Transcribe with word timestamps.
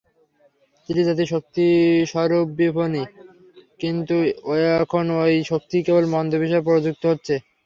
স্ত্রীজাতি 0.77 1.25
শক্তিস্বরূপিণী, 1.33 3.03
কিন্তু 3.79 4.15
এখন 4.77 5.05
ঐ 5.17 5.23
শক্তি 5.51 5.77
কেবল 5.85 6.03
মন্দ 6.13 6.31
বিষয়ে 6.43 6.67
প্রযুক্ত 6.67 7.03
হচ্ছে। 7.11 7.35